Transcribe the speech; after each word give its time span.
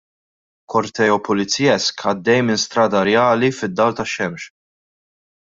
Korteo 0.73 1.17
pulizjesk 1.27 2.05
għaddej 2.13 2.41
minn 2.47 2.61
Strada 2.63 3.03
Rjali 3.09 3.51
fid-dawl 3.59 3.95
tax-xemx. 4.01 4.49